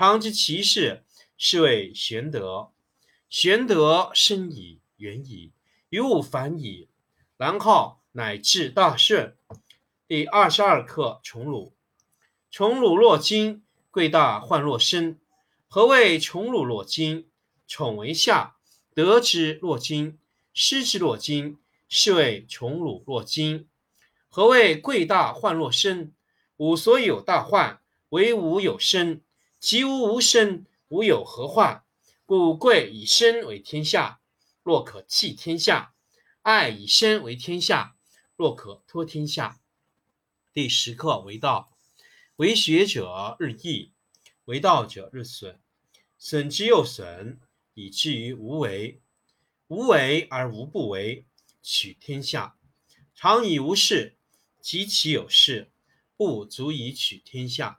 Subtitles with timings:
[0.00, 1.04] 常知其事，
[1.36, 2.70] 是谓玄德。
[3.28, 5.52] 玄德深矣，远矣，
[5.90, 6.88] 于物反矣，
[7.36, 9.36] 然后乃至大顺。
[10.08, 11.74] 第二十二课宠辱。
[12.50, 15.20] 宠辱若惊，贵大患若身。
[15.68, 17.26] 何谓宠辱若惊？
[17.68, 18.56] 宠为下，
[18.94, 20.18] 得之若惊，
[20.54, 21.58] 失之若惊，
[21.90, 23.68] 是谓宠辱若惊。
[24.30, 26.14] 何谓贵大患若身？
[26.56, 29.20] 吾所以有大患，为吾有身。
[29.60, 31.84] 其无无身，吾有何患？
[32.24, 34.22] 故贵以身为天下，
[34.62, 35.92] 若可弃天下；
[36.40, 37.94] 爱以身为天下，
[38.36, 39.60] 若可托天下。
[40.54, 41.76] 第十课为道，
[42.36, 43.92] 为学者日益，
[44.46, 45.60] 为道者日损，
[46.16, 47.38] 损之又损，
[47.74, 49.02] 以至于无为。
[49.66, 51.26] 无为而无不为，
[51.62, 52.56] 取天下
[53.14, 54.16] 常以无事，
[54.58, 55.70] 及其有事，
[56.16, 57.78] 不足以取天下。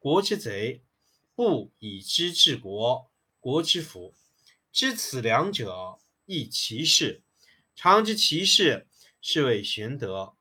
[0.00, 0.80] 国之贼；
[1.34, 4.14] 不以知治国，国之福。
[4.72, 7.22] 知此两者，亦其事。
[7.76, 8.86] 常知其事，
[9.20, 10.36] 是谓玄德。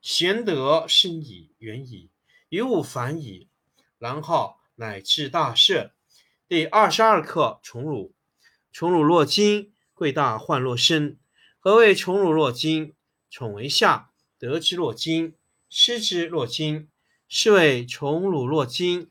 [0.00, 2.08] 玄德深矣，远矣，
[2.48, 3.48] 于物反矣，
[3.98, 5.92] 然后乃至大顺。
[6.48, 8.14] 第二十二课宠辱。
[8.72, 11.20] 宠辱若惊，贵大患若身。
[11.58, 12.94] 何谓宠辱若惊？
[13.28, 15.36] 宠为下，得之若惊，
[15.68, 16.88] 失之若惊，
[17.34, 19.10] 是谓宠辱若惊。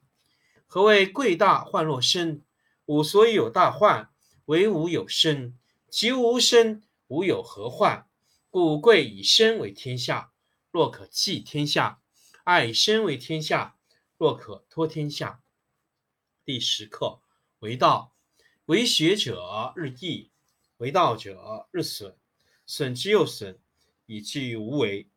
[0.67, 2.43] 何谓贵大患若身？
[2.85, 4.11] 吾所以有大患，
[4.45, 5.57] 为吾有身。
[5.89, 8.07] 其无身，吾有何患？
[8.51, 10.31] 故贵以身为天下。
[10.69, 11.99] 若可弃天下，
[12.43, 13.75] 爱以身为天下；
[14.19, 15.41] 若可托天下。
[16.45, 17.21] 第十课
[17.61, 18.13] 为道，
[18.65, 20.29] 为学者日益，
[20.77, 22.15] 为道者日损，
[22.67, 23.57] 损之又损，
[24.05, 25.09] 以至于无为。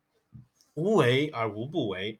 [0.73, 2.19] 无为而无不为，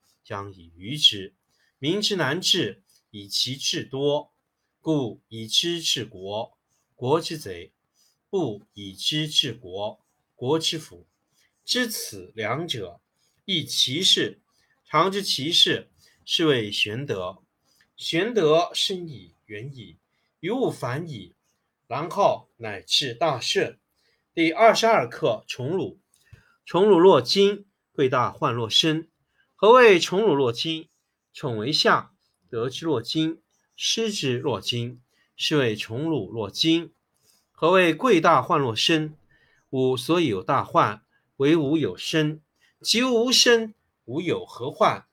[0.23, 1.35] 将以愚之。
[1.79, 4.31] 民之难治，以其智多。
[4.79, 6.57] 故以知治国，
[6.95, 7.71] 国之贼；
[8.31, 10.03] 不以知治国，
[10.35, 11.05] 国之福。
[11.63, 12.99] 知此两者，
[13.45, 14.41] 亦其事。
[14.83, 15.91] 常知其事，
[16.25, 17.43] 是谓玄德。
[17.95, 19.99] 玄德深矣，远矣，
[20.39, 21.35] 于物反矣，
[21.85, 23.79] 然后乃至大顺。
[24.33, 25.99] 第二十二课宠辱。
[26.65, 29.10] 宠辱若惊，贵大患若身。
[29.61, 30.89] 何谓宠辱若惊？
[31.33, 32.15] 宠为下，
[32.49, 33.43] 得之若惊，
[33.75, 34.99] 失之若惊，
[35.35, 36.91] 是谓宠辱若惊。
[37.51, 39.15] 何谓贵大患若身？
[39.69, 41.05] 吾所以有大患。
[41.35, 42.41] 为吾有身，
[42.81, 43.75] 及吾无身，
[44.05, 45.05] 吾有何患？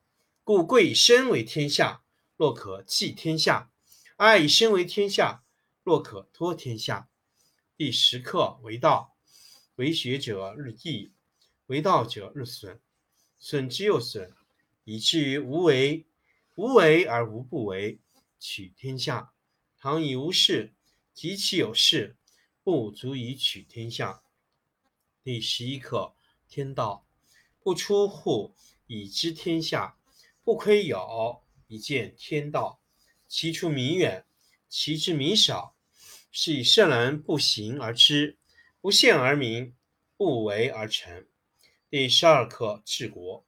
[0.43, 2.01] 故贵以身为天下，
[2.39, 3.69] 若可弃天下；
[4.17, 5.45] 爱以身为天下，
[5.83, 7.11] 若可托天下。
[7.77, 9.15] 第十课为道，
[9.75, 11.13] 为学者日益，
[11.67, 12.81] 为道者日损，
[13.39, 14.33] 损之又损，
[14.89, 16.07] 以至于无为。
[16.55, 18.01] 无为而无不为，
[18.41, 19.35] 取天下
[19.79, 20.73] 常以无事，
[21.13, 22.17] 及其有事，
[22.65, 24.23] 不足以取天下。
[25.23, 26.15] 第十一课：
[26.49, 27.07] 天道
[27.61, 28.55] 不出户，
[28.87, 29.99] 以知天下；
[30.43, 32.81] 不窥有，以见天道。
[33.29, 34.25] 其出弥远，
[34.71, 35.77] 其知弥少。
[36.33, 38.39] 是以圣人不行而知，
[38.81, 39.77] 不见而明，
[40.17, 41.27] 不为而成。
[41.91, 43.48] 第十二课：治国。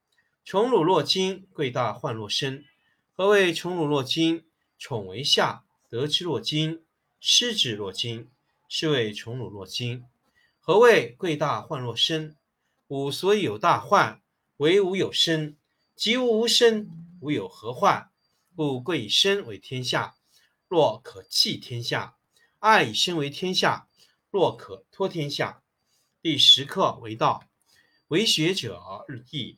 [0.43, 2.65] 宠辱若惊，贵大患若身。
[3.15, 4.43] 何谓宠辱若惊？
[4.77, 6.83] 宠为下，得之若惊，
[7.19, 8.29] 失之若惊，
[8.67, 10.03] 是谓宠辱若惊。
[10.59, 12.35] 何谓贵大患若身？
[12.87, 14.21] 吾所以有大患，
[14.57, 15.55] 为吾有身；
[15.95, 16.89] 及吾无身，
[17.21, 18.09] 吾有何患？
[18.55, 20.15] 故贵以身为天下，
[20.67, 22.17] 若可弃天下；
[22.59, 23.87] 爱以身为天下，
[24.29, 25.63] 若可托天下。
[26.21, 27.43] 第十课为道，
[28.09, 29.57] 为学者日益。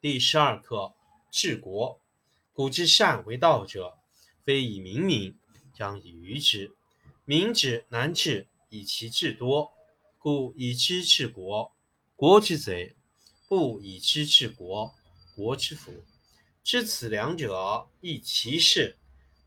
[0.00, 0.94] 第十二课：
[1.28, 2.00] 治国。
[2.52, 3.98] 古之善为道者，
[4.44, 5.36] 非以明民，
[5.74, 6.76] 将以愚之。
[7.24, 9.72] 民之难治，以其智多。
[10.16, 11.74] 故以知治国，
[12.14, 12.94] 国之贼；
[13.48, 14.94] 不以知治国，
[15.34, 16.04] 国之福。
[16.62, 18.98] 知此两者，亦其事。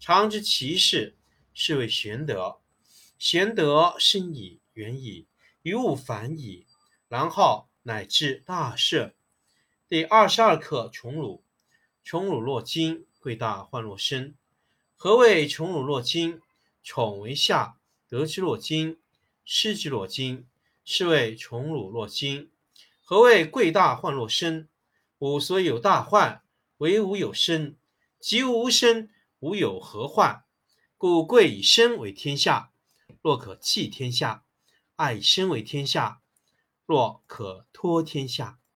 [0.02, 1.16] 常知其事，
[1.54, 2.60] 是谓玄德。
[3.18, 5.28] 玄德深矣，远矣，
[5.62, 6.68] 于物反矣，
[7.08, 9.16] 然后乃至大顺。
[9.92, 11.44] 第二十二课：宠辱。
[12.02, 14.38] 宠辱若惊，贵大患若身。
[14.96, 16.40] 何谓宠辱若惊？
[16.82, 17.76] 宠为下，
[18.08, 18.98] 得之若惊，
[19.44, 20.48] 失之若惊，
[20.86, 22.50] 是谓宠辱若惊。
[23.04, 24.70] 何谓贵大患若身？
[25.20, 26.42] 吾所以有大患，
[26.78, 27.76] 为吾有身；
[28.18, 29.12] 及吾无身，
[29.42, 30.46] 吾有何患？
[30.98, 32.72] 故贵以身为天下，
[33.22, 34.46] 若可弃天下；
[34.96, 36.22] 爱以身为天下，
[36.86, 38.61] 若可托天下。